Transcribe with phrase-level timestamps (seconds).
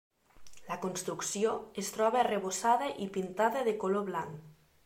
[0.69, 1.51] La construcció
[1.83, 4.45] es troba arrebossada i pintada de color blanc.